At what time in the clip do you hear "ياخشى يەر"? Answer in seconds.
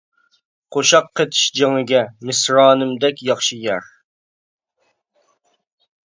3.29-3.87